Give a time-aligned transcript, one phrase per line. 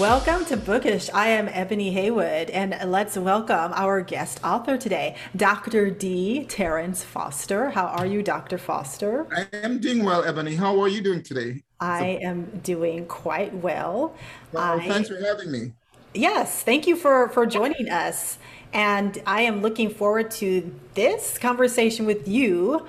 [0.00, 1.10] Welcome to Bookish.
[1.12, 5.90] I am Ebony Haywood, and let's welcome our guest author today, Dr.
[5.90, 6.46] D.
[6.46, 7.68] Terrence Foster.
[7.68, 8.56] How are you, Dr.
[8.56, 9.26] Foster?
[9.30, 10.54] I am doing well, Ebony.
[10.54, 11.64] How are you doing today?
[11.80, 14.14] I so, am doing quite well.
[14.52, 15.72] well I, thanks for having me.
[16.14, 18.38] Yes, thank you for for joining us.
[18.72, 22.86] And I am looking forward to this conversation with you.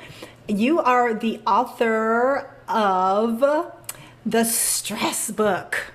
[0.48, 3.43] You are the author of
[4.25, 5.91] the Stress Book.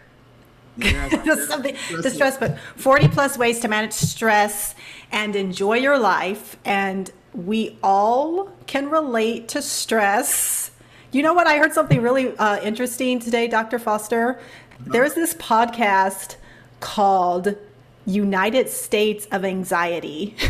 [1.48, 4.74] Something the stress but 40 plus ways to manage stress
[5.10, 10.70] and enjoy your life and we all can relate to stress
[11.12, 14.38] you know what i heard something really uh, interesting today dr foster
[14.80, 16.36] there's this podcast
[16.80, 17.56] called
[18.04, 20.34] united states of anxiety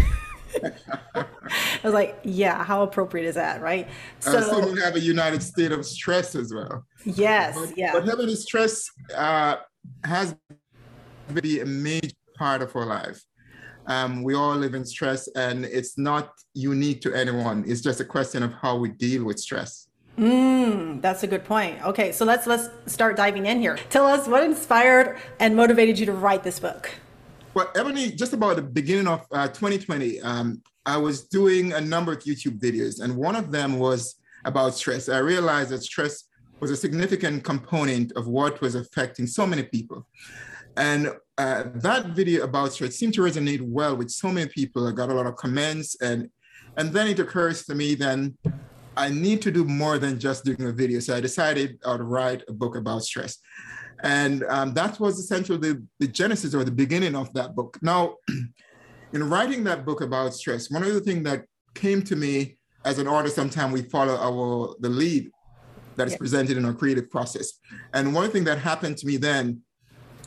[1.15, 3.89] I was like, yeah, how appropriate is that, right?
[4.21, 6.85] So, uh, so we have a United State of stress as well.
[7.05, 7.93] Yes, but, yeah.
[7.93, 9.57] But having stress uh,
[10.05, 10.37] has
[11.29, 13.23] to be a major part of our life.
[13.87, 17.65] Um, we all live in stress, and it's not unique to anyone.
[17.67, 19.89] It's just a question of how we deal with stress.
[20.19, 21.83] Mm, that's a good point.
[21.85, 23.79] Okay, so let's let's start diving in here.
[23.91, 26.91] Tell us what inspired and motivated you to write this book.
[27.55, 32.13] Well, Ebony, just about the beginning of uh, 2020, um, I was doing a number
[32.13, 35.09] of YouTube videos, and one of them was about stress.
[35.09, 36.25] I realized that stress
[36.61, 40.07] was a significant component of what was affecting so many people.
[40.77, 44.87] And uh, that video about stress seemed to resonate well with so many people.
[44.87, 46.29] I got a lot of comments, and
[46.77, 48.37] and then it occurs to me then
[48.97, 51.01] I need to do more than just doing a video.
[51.01, 53.39] So I decided I'd write a book about stress.
[54.03, 57.79] And um, that was essentially the, the genesis or the beginning of that book.
[57.83, 58.17] Now,
[59.13, 62.99] in writing that book about stress, one of the things that came to me as
[62.99, 65.31] an artist, sometimes we follow our the lead
[65.97, 66.19] that is yeah.
[66.19, 67.55] presented in our creative process.
[67.93, 69.63] And one thing that happened to me then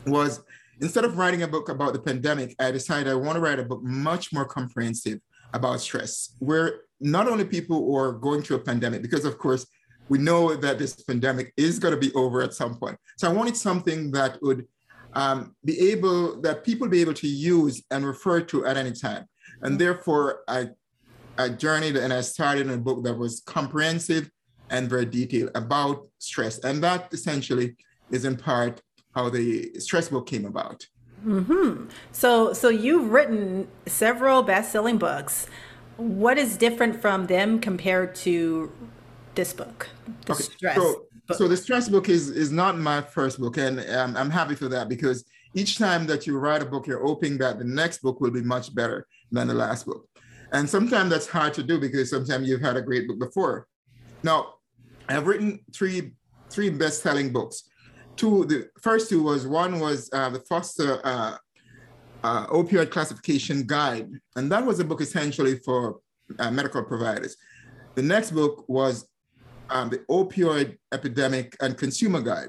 [0.06, 0.42] was
[0.80, 3.64] instead of writing a book about the pandemic, I decided I want to write a
[3.64, 5.20] book much more comprehensive
[5.52, 9.66] about stress, where not only people who are going through a pandemic, because of course,
[10.08, 12.98] we know that this pandemic is going to be over at some point.
[13.16, 14.66] So I wanted something that would
[15.12, 19.26] um, be able, that people be able to use and refer to at any time.
[19.62, 20.70] And therefore, I,
[21.38, 24.30] I journeyed and I started a book that was comprehensive
[24.70, 26.58] and very detailed about stress.
[26.58, 27.76] And that essentially
[28.10, 28.80] is in part
[29.14, 30.86] how the stress book came about.
[31.26, 31.88] Mm-hmm.
[32.12, 35.46] So, so you've written several best-selling books.
[35.96, 38.72] What is different from them compared to
[39.34, 39.88] this book,
[40.26, 40.42] the okay.
[40.42, 41.06] stress so, book?
[41.36, 44.68] So the stress book is is not my first book, and um, I'm happy for
[44.68, 48.20] that because each time that you write a book, you're hoping that the next book
[48.20, 50.08] will be much better than the last book.
[50.52, 53.66] And sometimes that's hard to do because sometimes you've had a great book before.
[54.22, 54.54] Now,
[55.16, 56.12] I've written three
[56.50, 57.62] three best-selling books.
[58.16, 61.36] Two, the first two was one was uh, the Foster uh,
[62.24, 66.00] uh, opioid classification guide, and that was a book essentially for
[66.38, 67.36] uh, medical providers.
[67.94, 69.08] The next book was
[69.70, 72.48] um, the opioid epidemic and consumer guide.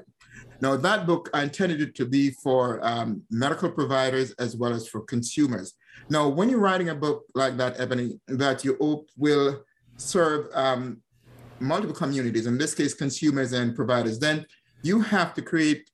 [0.60, 4.88] Now, that book I intended it to be for um, medical providers as well as
[4.88, 5.74] for consumers.
[6.08, 9.64] Now, when you're writing a book like that, Ebony, that you hope will
[9.96, 11.02] serve um,
[11.62, 14.46] multiple communities, in this case, consumers and providers, then
[14.82, 15.88] you have to create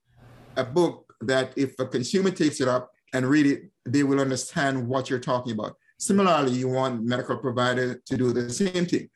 [0.56, 4.86] a book that if a consumer takes it up and read it, they will understand
[4.86, 5.76] what you're talking about.
[5.98, 9.08] Similarly, you want medical provider to do the same thing.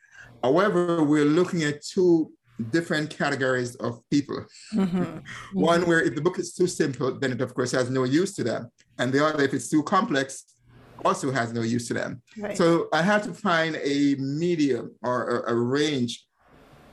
[0.42, 2.32] However, we're looking at two
[2.70, 4.44] different categories of people.
[4.74, 5.18] Mm-hmm.
[5.52, 8.34] One where if the book is too simple, then it of course has no use
[8.36, 8.70] to them.
[8.98, 10.44] And the other, if it's too complex,
[11.04, 12.22] also has no use to them.
[12.36, 12.56] Right.
[12.56, 16.24] So I had to find a medium or a, a range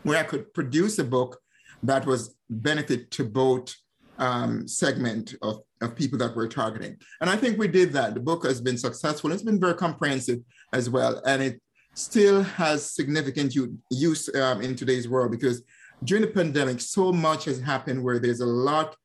[0.03, 1.39] where I could produce a book
[1.83, 3.73] that was benefit to both
[4.17, 6.97] um, segment of, of people that we're targeting.
[7.21, 8.13] And I think we did that.
[8.13, 9.31] The book has been successful.
[9.31, 10.39] It's been very comprehensive
[10.73, 11.21] as well.
[11.25, 11.61] And it
[11.93, 13.55] still has significant
[13.89, 15.63] use um, in today's world because
[16.03, 18.95] during the pandemic, so much has happened where there's a lot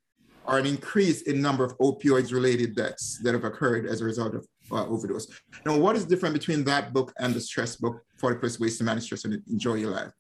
[0.47, 4.35] or an increase in number of opioids related deaths that have occurred as a result
[4.35, 5.27] of uh, overdose.
[5.65, 8.85] Now, what is different between that book and the stress book, 40 plus ways to
[8.85, 10.13] manage stress and enjoy your life?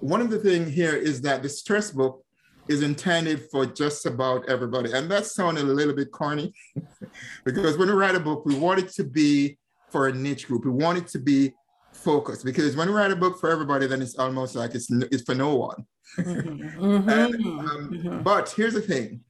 [0.00, 2.24] One of the things here is that the stress book
[2.68, 4.92] is intended for just about everybody.
[4.92, 6.52] And that sounded a little bit corny
[7.44, 9.58] because when we write a book, we want it to be
[9.90, 10.64] for a niche group.
[10.64, 11.52] We want it to be
[11.92, 15.22] focused because when we write a book for everybody, then it's almost like it's, it's
[15.22, 15.86] for no one.
[16.18, 16.84] Mm-hmm.
[16.84, 17.08] mm-hmm.
[17.08, 18.22] and, um, mm-hmm.
[18.22, 19.20] But here's the thing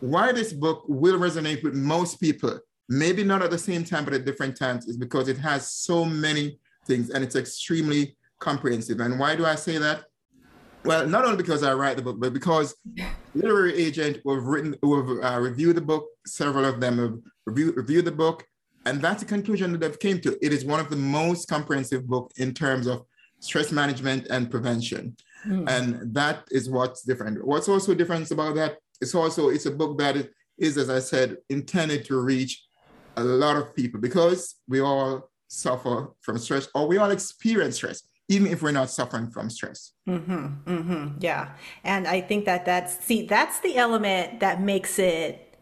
[0.00, 4.12] why this book will resonate with most people, maybe not at the same time, but
[4.12, 9.00] at different times, is because it has so many things and it's extremely comprehensive.
[9.00, 10.04] And why do I say that?
[10.84, 12.74] Well, not only because I write the book, but because
[13.34, 16.06] literary agent who have written, who have uh, reviewed the book.
[16.26, 17.14] Several of them have
[17.46, 18.46] reviewed, reviewed the book,
[18.86, 20.36] and that's the conclusion that they've came to.
[20.44, 23.04] It is one of the most comprehensive book in terms of
[23.40, 25.16] stress management and prevention,
[25.46, 25.68] mm.
[25.68, 27.44] and that is what's different.
[27.44, 28.76] What's also different about that?
[29.00, 30.28] It's also it's a book that
[30.58, 32.62] is, as I said, intended to reach
[33.16, 38.02] a lot of people because we all suffer from stress or we all experience stress
[38.34, 39.92] even if we're not suffering from stress.
[40.08, 41.54] Mm-hmm, mm-hmm, yeah.
[41.84, 45.56] And I think that that's, see, that's the element that makes it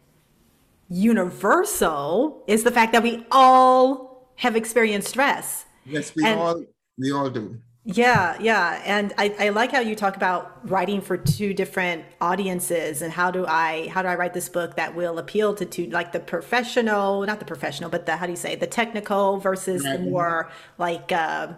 [0.89, 5.67] universal is the fact that we all have experienced stress.
[5.85, 6.65] Yes, we and, all,
[6.99, 7.59] we all do.
[7.85, 8.81] Yeah, yeah.
[8.85, 13.33] And I, I like how you talk about writing for two different audiences and how
[13.33, 16.21] do I how do I write this book that will appeal to two like the
[16.21, 19.99] professional, not the professional, but the how do you say the technical versus right.
[19.99, 20.49] the more
[20.79, 21.49] like uh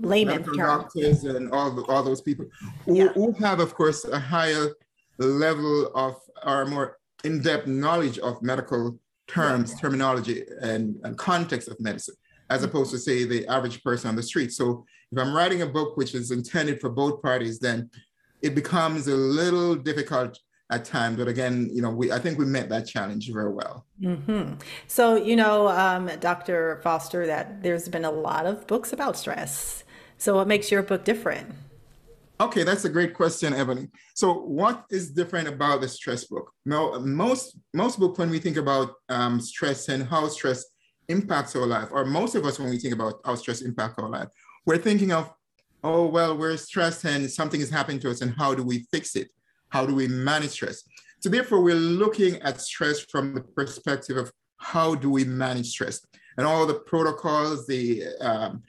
[0.00, 2.46] layman doctors and all, all those people
[2.84, 3.08] who, yeah.
[3.08, 4.70] who have, of course, a higher
[5.18, 9.78] level of or more in-depth knowledge of medical terms, yeah.
[9.80, 12.14] terminology, and, and context of medicine,
[12.50, 12.70] as mm-hmm.
[12.70, 14.52] opposed to say the average person on the street.
[14.52, 17.90] So if I'm writing a book which is intended for both parties, then
[18.42, 20.38] it becomes a little difficult
[20.70, 21.16] at times.
[21.16, 23.86] But again, you know, we I think we met that challenge very well.
[24.02, 24.54] Mm-hmm.
[24.86, 26.80] So you know, um, Dr.
[26.82, 29.83] Foster, that there's been a lot of books about stress
[30.18, 31.54] so, what makes your book different?
[32.40, 33.88] Okay, that's a great question, Ebony.
[34.14, 36.52] So, what is different about the stress book?
[36.64, 40.64] Now, most most books, when we think about um, stress and how stress
[41.08, 44.08] impacts our life, or most of us, when we think about how stress impacts our
[44.08, 44.28] life,
[44.66, 45.30] we're thinking of,
[45.84, 49.14] oh well, we're stressed and something is happening to us, and how do we fix
[49.14, 49.28] it?
[49.68, 50.82] How do we manage stress?
[51.20, 56.00] So, therefore, we're looking at stress from the perspective of how do we manage stress
[56.36, 58.62] and all the protocols, the um,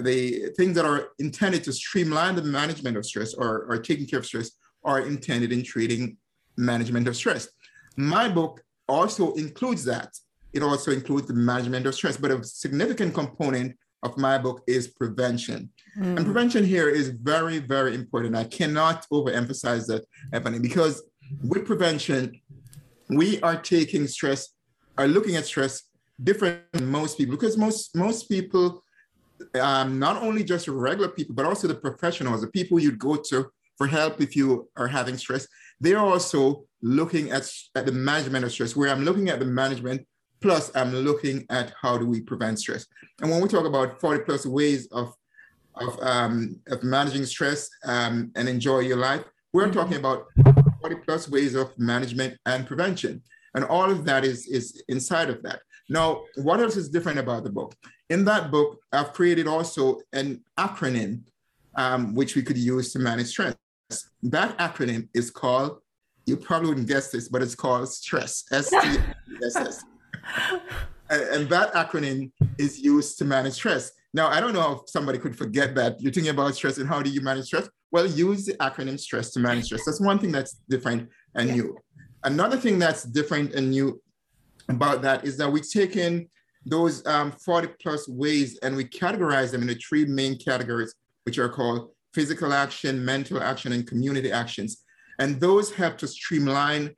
[0.00, 4.18] the things that are intended to streamline the management of stress or, or taking care
[4.18, 4.50] of stress
[4.84, 6.16] are intended in treating
[6.56, 7.48] management of stress.
[7.96, 10.12] My book also includes that.
[10.52, 14.88] It also includes the management of stress, but a significant component of my book is
[14.88, 15.70] prevention.
[15.98, 16.16] Mm.
[16.16, 18.36] And prevention here is very, very important.
[18.36, 21.02] I cannot overemphasize that, Ebony, because
[21.42, 22.40] with prevention,
[23.08, 24.48] we are taking stress,
[24.98, 25.82] are looking at stress
[26.22, 28.82] different than most people, because most, most people
[29.60, 33.50] um, not only just regular people, but also the professionals, the people you'd go to
[33.76, 35.46] for help if you are having stress.
[35.80, 40.06] They're also looking at, at the management of stress, where I'm looking at the management,
[40.40, 42.86] plus I'm looking at how do we prevent stress.
[43.20, 45.12] And when we talk about 40 plus ways of,
[45.74, 49.72] of, um, of managing stress um, and enjoy your life, we're mm-hmm.
[49.72, 50.26] talking about
[50.80, 53.22] 40 plus ways of management and prevention.
[53.54, 55.60] And all of that is, is inside of that.
[55.88, 57.74] Now, what else is different about the book?
[58.10, 61.22] In that book, I've created also an acronym
[61.76, 63.54] um, which we could use to manage stress.
[64.22, 65.78] That acronym is called,
[66.26, 69.84] you probably wouldn't guess this, but it's called STRESS, S-T-S-S.
[71.10, 73.92] and that acronym is used to manage stress.
[74.12, 76.00] Now, I don't know if somebody could forget that.
[76.00, 77.68] You're thinking about stress and how do you manage stress?
[77.92, 79.84] Well, use the acronym STRESS to manage stress.
[79.84, 81.54] That's one thing that's different and yeah.
[81.54, 81.78] new.
[82.24, 84.00] Another thing that's different and new
[84.68, 86.28] about that is that we've taken
[86.64, 90.94] those um, 40 plus ways and we categorize them into three main categories,
[91.24, 94.82] which are called physical action, mental action, and community actions.
[95.18, 96.94] And those help to streamline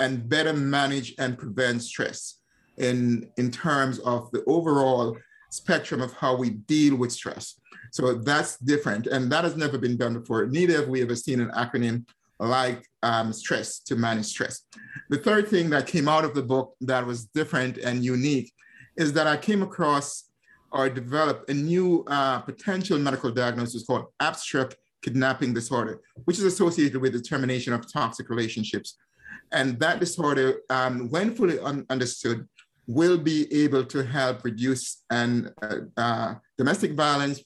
[0.00, 2.38] and better manage and prevent stress
[2.78, 5.16] in, in terms of the overall
[5.50, 7.60] spectrum of how we deal with stress.
[7.90, 9.06] So that's different.
[9.06, 10.46] And that has never been done before.
[10.46, 12.06] Neither have we ever seen an acronym
[12.38, 14.62] like um, stress to manage stress.
[15.10, 18.52] The third thing that came out of the book that was different and unique
[18.96, 20.30] is that I came across
[20.72, 27.00] or developed a new uh, potential medical diagnosis called abstract kidnapping disorder, which is associated
[27.00, 28.96] with the termination of toxic relationships.
[29.50, 32.48] And that disorder, um, when fully un understood,
[32.86, 37.42] will be able to help reduce and uh, uh, domestic violence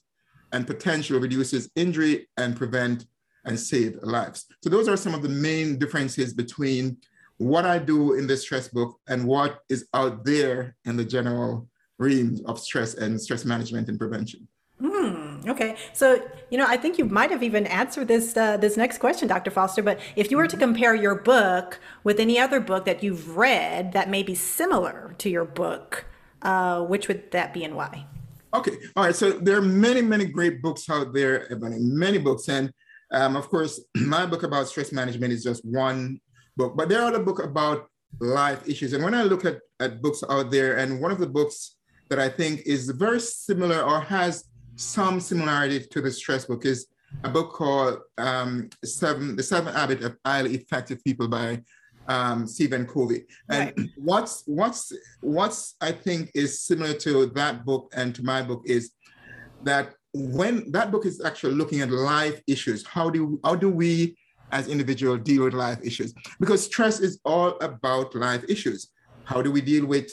[0.51, 3.05] and potential reduces injury and prevent
[3.47, 4.45] and save lives.
[4.61, 6.97] So those are some of the main differences between
[7.37, 11.67] what I do in the stress book and what is out there in the general
[11.97, 14.47] realm of stress and stress management and prevention.
[14.79, 15.39] Hmm.
[15.49, 18.99] okay, so you know, I think you might have even answered this uh, this next
[18.99, 19.49] question, Dr.
[19.49, 19.81] Foster.
[19.81, 20.65] But if you were to mm-hmm.
[20.65, 25.29] compare your book with any other book that you've read that may be similar to
[25.31, 26.05] your book,
[26.43, 28.05] uh, which would that be and why?
[28.53, 29.15] Okay, all right.
[29.15, 32.71] So there are many, many great books out there, Ebony, many books, and
[33.11, 36.19] um, of course, my book about stress management is just one
[36.55, 37.87] book, but there are other books about
[38.19, 38.93] life issues.
[38.93, 41.75] And when I look at, at books out there, and one of the books
[42.09, 44.45] that I think is very similar or has
[44.75, 46.87] some similarity to the stress book is
[47.23, 51.61] a book called um, Seven, The Seven Habits of Highly Effective People by
[52.07, 53.25] um, Stephen Covey.
[53.49, 53.89] And right.
[53.97, 58.91] what's what's what's I think is similar to that book and to my book is
[59.63, 64.17] that when that book is actually looking at life issues, how do how do we
[64.51, 66.13] as individuals deal with life issues?
[66.39, 68.89] Because stress is all about life issues.
[69.23, 70.11] How do we deal with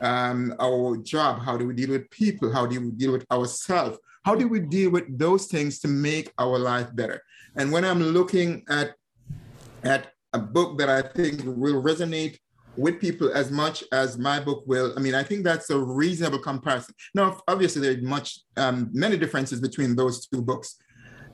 [0.00, 1.42] um, our job?
[1.42, 2.52] How do we deal with people?
[2.52, 3.98] How do we deal with ourselves?
[4.24, 7.20] How do we deal with those things to make our life better?
[7.56, 8.94] And when I'm looking at
[9.82, 12.38] at a book that I think will resonate
[12.76, 14.92] with people as much as my book will.
[14.96, 16.94] I mean, I think that's a reasonable comparison.
[17.14, 20.76] Now, obviously, there are much um, many differences between those two books.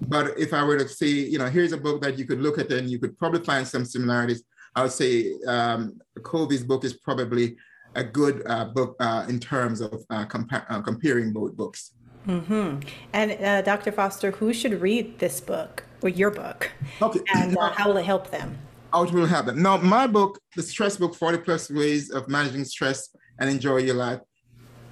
[0.03, 2.59] But if I were to say, you know, here's a book that you could look
[2.59, 4.43] at and you could probably find some similarities,
[4.75, 7.57] I would say um, Covey's book is probably
[7.95, 11.93] a good uh, book uh, in terms of uh, compa- uh, comparing both books.
[12.27, 12.81] Mm-hmm.
[13.13, 13.93] And uh, Dr.
[13.93, 16.71] Foster, who should read this book or your book?
[17.03, 17.21] Okay.
[17.35, 18.59] And uh, how will it help them?
[18.93, 19.63] It will help them.
[19.63, 23.95] Now, my book, the stress book, 40 plus ways of managing stress and enjoy your
[23.95, 24.21] life.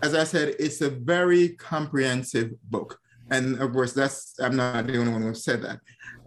[0.02, 2.98] As I said, it's a very comprehensive book.
[3.30, 5.80] And of course, that's, I'm not the only one who said that.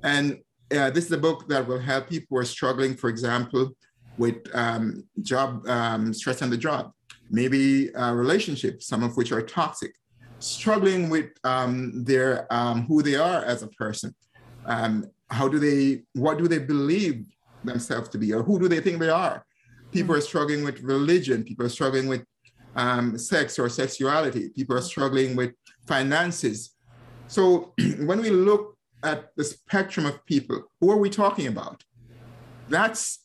[0.04, 0.40] And
[0.76, 3.72] uh, this is a book that will help people who are struggling, for example,
[4.18, 6.92] with um, job um, stress on the job,
[7.30, 9.94] maybe relationships, some of which are toxic,
[10.40, 14.14] struggling with um, their um, who they are as a person.
[14.66, 16.04] Um, how do they?
[16.14, 17.26] What do they believe
[17.64, 19.46] themselves to be, or who do they think they are?
[19.92, 21.44] People are struggling with religion.
[21.44, 22.24] People are struggling with
[22.76, 24.50] um, sex or sexuality.
[24.50, 25.52] People are struggling with
[25.88, 26.76] finances.
[27.28, 31.84] So when we look at the spectrum of people, who are we talking about?
[32.70, 33.20] That's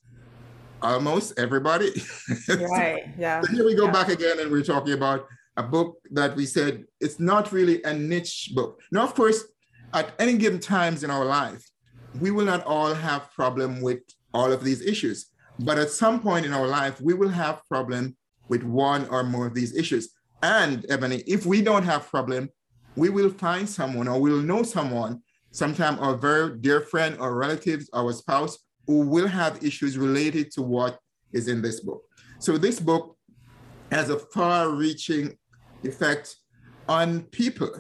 [0.83, 1.93] almost everybody.
[2.49, 3.05] Right.
[3.19, 3.41] Yeah.
[3.43, 3.93] so here we go yeah.
[3.93, 5.27] back again, and we're talking about
[5.57, 8.81] a book that we said it's not really a niche book.
[8.93, 9.45] Now, of course,
[9.93, 11.65] at any given times in our life,
[12.21, 14.01] we will not all have problem with
[14.33, 15.27] all of these issues.
[15.59, 18.17] But at some point in our life, we will have problem
[18.49, 20.11] with one or more of these issues.
[20.43, 22.51] And Ebony, if we don't have problem,
[22.95, 27.89] we will find someone or we'll know someone, sometime our very dear friend or relatives,
[27.95, 30.99] our spouse, who will have issues related to what
[31.33, 32.03] is in this book.
[32.39, 33.17] So this book
[33.91, 35.37] has a far-reaching
[35.83, 36.37] effect
[36.89, 37.71] on people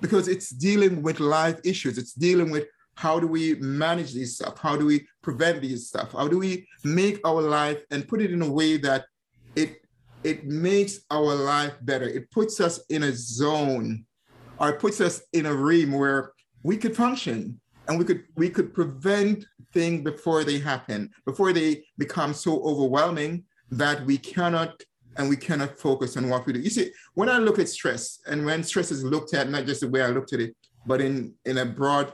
[0.00, 1.98] because it's dealing with life issues.
[1.98, 4.58] It's dealing with how do we manage these stuff?
[4.58, 6.12] How do we prevent these stuff?
[6.12, 9.04] How do we make our life and put it in a way that
[9.54, 9.76] it
[10.24, 12.08] it makes our life better?
[12.08, 14.06] It puts us in a zone
[14.58, 18.48] or it puts us in a realm where we could function and we could we
[18.48, 24.82] could prevent things before they happen, before they become so overwhelming that we cannot
[25.18, 26.60] and we cannot focus on what we do.
[26.60, 29.80] You see, when I look at stress, and when stress is looked at, not just
[29.80, 30.54] the way I looked at it,
[30.86, 32.12] but in, in a broad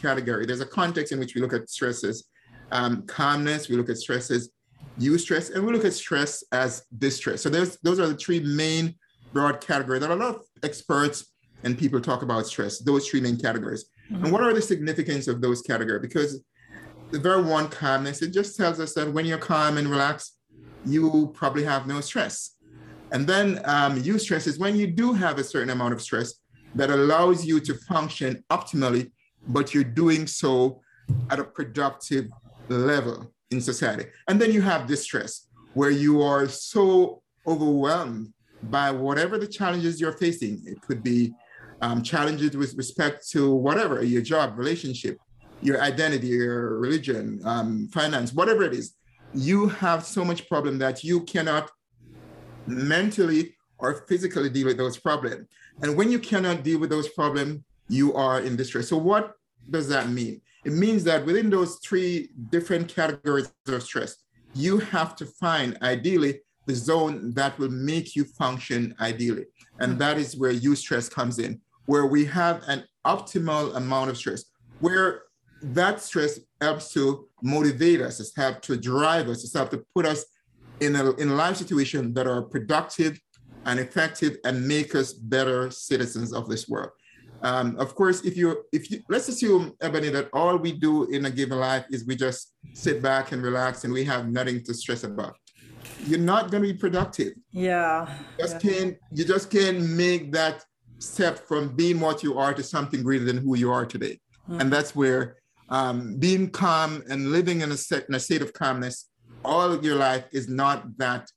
[0.00, 2.28] category, there's a context in which we look at stresses.
[2.70, 4.50] Um, calmness, we look at stresses,
[4.98, 7.42] eustress, and we look at stress as distress.
[7.42, 8.94] So there's, those are the three main
[9.32, 11.32] broad categories that a lot of experts
[11.64, 13.86] and people talk about stress, those three main categories.
[14.10, 14.24] Mm-hmm.
[14.24, 16.02] And what are the significance of those categories?
[16.02, 16.42] Because
[17.10, 20.38] the very one calmness, it just tells us that when you're calm and relaxed,
[20.84, 22.56] you probably have no stress.
[23.12, 26.34] And then um, eustress is when you do have a certain amount of stress
[26.74, 29.10] that allows you to function optimally,
[29.48, 30.80] but you're doing so
[31.30, 32.28] at a productive
[32.68, 34.06] level in society.
[34.28, 38.32] And then you have distress, where you are so overwhelmed
[38.64, 40.62] by whatever the challenges you're facing.
[40.66, 41.32] It could be
[41.80, 45.18] um, challenges with respect to whatever your job, relationship,
[45.60, 48.94] your identity, your religion, um, finance, whatever it is
[49.34, 51.70] you have so much problem that you cannot
[52.66, 55.46] mentally or physically deal with those problems.
[55.80, 58.88] And when you cannot deal with those problems, you are in distress.
[58.88, 59.34] So what
[59.70, 60.40] does that mean?
[60.64, 64.16] It means that within those three different categories of stress,
[64.54, 69.46] you have to find ideally the zone that will make you function ideally.
[69.80, 69.98] And hmm.
[69.98, 74.44] that is where eustress comes in, where we have an optimal amount of stress,
[74.80, 75.22] where
[75.62, 80.06] that stress helps to motivate us, it's helped to drive us, it's helped to put
[80.06, 80.24] us
[80.80, 83.18] in a in life situation that are productive
[83.66, 86.90] and effective and make us better citizens of this world.
[87.42, 91.26] Um, of course, if you if you let's assume, Ebony, that all we do in
[91.26, 94.74] a given life is we just sit back and relax and we have nothing to
[94.74, 95.36] stress about.
[96.06, 97.32] You're not going to be productive.
[97.50, 98.08] Yeah.
[98.38, 98.70] You just yeah.
[98.70, 100.64] can't you just can't make that
[100.98, 104.20] step from being what you are to something greater than who you are today.
[104.48, 104.60] Mm-hmm.
[104.60, 105.36] And that's where
[105.68, 109.08] um, being calm and living in a, set, in a state of calmness
[109.44, 111.30] all of your life is not that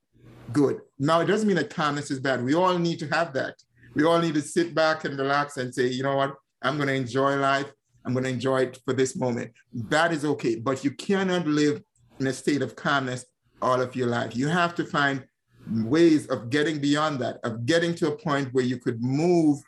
[0.52, 0.80] good.
[1.00, 2.44] Now, it doesn't mean that calmness is bad.
[2.44, 3.56] We all need to have that.
[3.96, 6.90] We all need to sit back and relax and say, you know what, I'm going
[6.90, 7.72] to enjoy life.
[8.06, 9.52] I'm going to enjoy it for this moment.
[9.74, 10.56] That is okay.
[10.56, 11.82] But you cannot live
[12.20, 13.26] in a state of calmness
[13.62, 14.36] all of your life.
[14.36, 15.26] You have to find
[15.72, 19.60] ways of getting beyond that, of getting to a point where you could move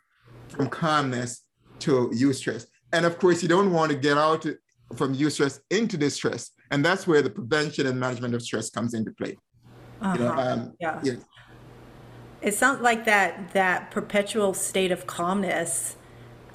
[0.49, 1.43] from calmness
[1.79, 2.67] to eustress.
[2.93, 4.45] And of course, you don't want to get out
[4.95, 6.51] from eustress into distress.
[6.71, 9.37] And that's where the prevention and management of stress comes into play.
[10.01, 10.13] Uh-huh.
[10.13, 10.51] You know, uh-huh.
[10.51, 10.99] um, yeah.
[11.03, 11.13] yeah.
[12.41, 15.95] It sounds like that that perpetual state of calmness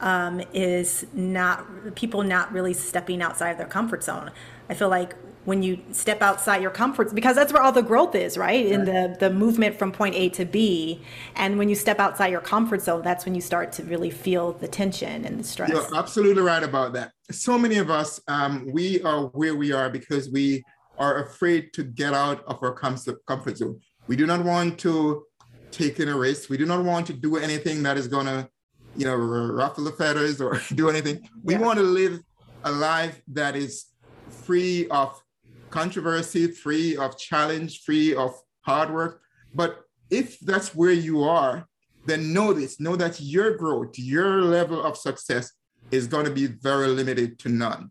[0.00, 4.30] um, is not people not really stepping outside of their comfort zone.
[4.68, 8.14] I feel like when you step outside your comfort because that's where all the growth
[8.14, 8.64] is right?
[8.64, 11.00] In the the movement from point a to b.
[11.34, 14.52] And when you step outside your comfort zone that's when you start to really feel
[14.52, 15.70] the tension and the stress.
[15.70, 17.12] You're absolutely right about that.
[17.30, 20.62] So many of us um, we are where we are because we
[20.98, 23.80] are afraid to get out of our comfort zone.
[24.06, 25.24] We do not want to
[25.72, 28.48] take in a risk we do not want to do anything that is going to
[28.96, 31.60] you know ruffle the feathers or do anything we yeah.
[31.60, 32.20] want to live
[32.64, 33.86] a life that is
[34.30, 35.20] free of
[35.70, 39.22] controversy, free of challenge, free of hard work.
[39.54, 41.66] But if that's where you are,
[42.06, 45.52] then know this, know that your growth, your level of success
[45.90, 47.90] is going to be very limited to none.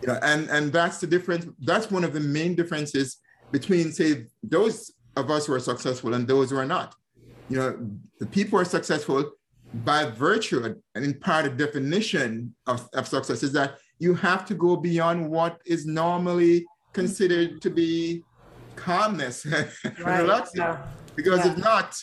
[0.00, 1.46] You know, and, and that's the difference.
[1.60, 3.18] That's one of the main differences
[3.52, 6.94] between, say, those of us who are successful and those who are not.
[7.48, 9.32] You know, the people who are successful
[9.84, 14.54] by virtue and in part of definition of, of success is that you have to
[14.54, 18.22] go beyond what is normally considered to be
[18.76, 19.46] calmness
[20.04, 20.48] right.
[20.54, 20.82] Yeah.
[21.14, 21.52] Because yeah.
[21.52, 21.96] if not,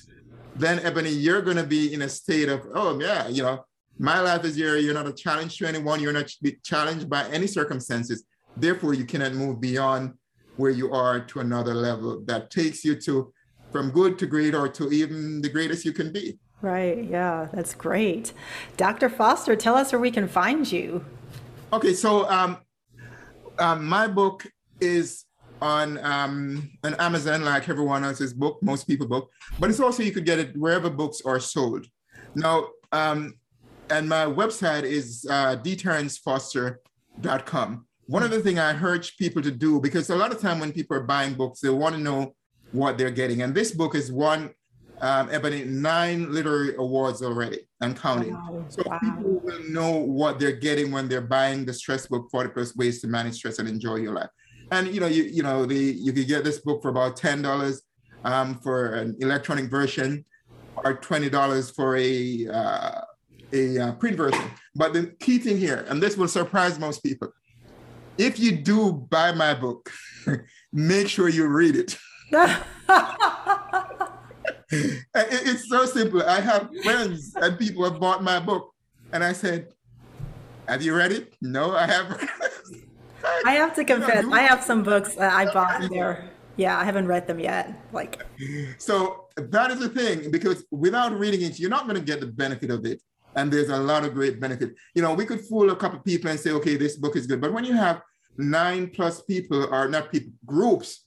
[0.55, 3.65] then Ebony, you're going to be in a state of, oh, yeah, you know,
[3.97, 4.77] my life is here.
[4.77, 5.99] You're not a challenge to anyone.
[5.99, 6.31] You're not
[6.63, 8.23] challenged by any circumstances.
[8.55, 10.13] Therefore, you cannot move beyond
[10.59, 13.31] where you are to another level that takes you to
[13.71, 16.37] from good to great or to even the greatest you can be.
[16.61, 17.05] Right.
[17.05, 18.33] Yeah, that's great.
[18.75, 19.07] Dr.
[19.09, 21.05] Foster, tell us where we can find you.
[21.71, 21.93] Okay.
[21.93, 22.57] So, um,
[23.57, 24.45] um, my book
[24.81, 25.23] is
[25.61, 29.29] on um, on Amazon, like everyone else's book, most people book,
[29.59, 31.85] but it's also you could get it wherever books are sold.
[32.35, 33.35] Now, um,
[33.89, 37.85] and my website is uh, dterrencefoster.com.
[38.09, 40.71] One of the things I urge people to do, because a lot of time when
[40.71, 42.33] people are buying books, they want to know
[42.71, 43.41] what they're getting.
[43.43, 44.51] And this book is won,
[45.01, 48.33] um, Ebony, nine literary awards already and counting.
[48.33, 48.65] Wow.
[48.69, 48.99] So wow.
[48.99, 52.99] people will know what they're getting when they're buying the stress book, 40 plus ways
[53.01, 54.29] to manage stress and enjoy your life
[54.71, 57.41] and you know you you know the you could get this book for about ten
[57.41, 57.81] dollars
[58.23, 60.25] um, for an electronic version
[60.77, 63.01] or twenty dollars for a uh,
[63.53, 64.43] a uh, print version.
[64.75, 67.29] But the key thing here, and this will surprise most people,
[68.19, 69.89] if you do buy my book,
[70.73, 71.97] make sure you read it.
[75.15, 76.21] it's so simple.
[76.21, 78.75] I have friends and people have bought my book,
[79.13, 79.69] and I said,
[80.67, 82.29] "Have you read it?" No, I haven't.
[83.45, 86.83] I have to confess, I have some books that I bought and they're yeah, I
[86.83, 87.73] haven't read them yet.
[87.93, 88.21] Like
[88.77, 92.27] so that is the thing, because without reading it, you're not going to get the
[92.27, 93.01] benefit of it.
[93.35, 94.73] And there's a lot of great benefit.
[94.95, 97.39] You know, we could fool a couple people and say, okay, this book is good.
[97.39, 98.01] But when you have
[98.39, 101.05] nine plus people, or not people, groups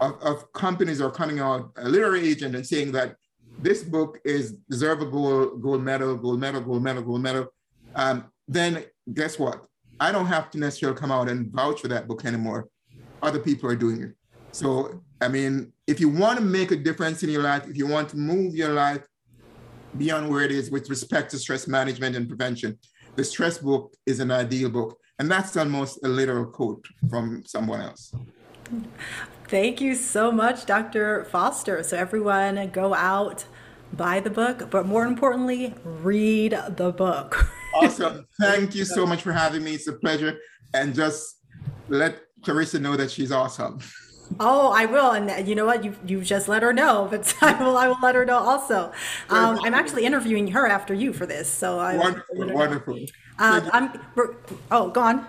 [0.00, 3.16] of, of companies are coming out, a literary agent, and saying that
[3.58, 7.46] this book is deserve a gold, gold medal, gold medal, gold medal, gold medal,
[7.96, 9.64] um, then guess what?
[9.98, 12.68] I don't have to necessarily come out and vouch for that book anymore.
[13.22, 14.12] Other people are doing it.
[14.52, 17.86] So, I mean, if you want to make a difference in your life, if you
[17.86, 19.06] want to move your life
[19.98, 22.78] beyond where it is with respect to stress management and prevention,
[23.16, 24.99] the stress book is an ideal book.
[25.20, 28.14] And that's almost a literal quote from someone else.
[29.48, 31.26] Thank you so much, Dr.
[31.26, 31.82] Foster.
[31.82, 33.44] So, everyone, go out,
[33.92, 37.46] buy the book, but more importantly, read the book.
[37.74, 38.26] awesome.
[38.40, 39.74] Thank you so much for having me.
[39.74, 40.38] It's a pleasure.
[40.72, 41.42] And just
[41.90, 43.78] let Clarissa know that she's awesome.
[44.38, 45.84] Oh, I will, and you know what?
[45.84, 48.92] You you just let her know, but I will I will let her know also.
[49.28, 52.98] Um, I'm actually interviewing her after you for this, so I wonderful, wonderful.
[53.40, 54.00] Uh, I'm.
[54.70, 55.26] Oh, go on.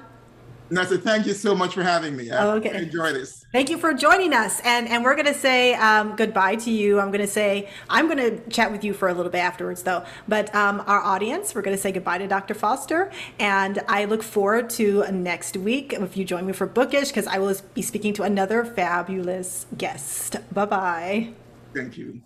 [0.71, 2.31] And thank you so much for having me.
[2.31, 2.83] I okay.
[2.83, 3.45] enjoy this.
[3.51, 4.61] Thank you for joining us.
[4.63, 6.99] And and we're going to say um, goodbye to you.
[6.99, 9.83] I'm going to say, I'm going to chat with you for a little bit afterwards,
[9.83, 10.05] though.
[10.29, 12.53] But um, our audience, we're going to say goodbye to Dr.
[12.53, 13.11] Foster.
[13.37, 17.37] And I look forward to next week if you join me for Bookish, because I
[17.39, 20.37] will be speaking to another fabulous guest.
[20.53, 21.33] Bye bye.
[21.73, 22.21] Thank you.